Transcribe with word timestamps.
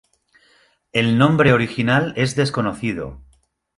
El 0.93 1.19
nombre 1.19 1.53
original 1.53 2.13
es 2.15 2.35
desconocido. 2.35 3.21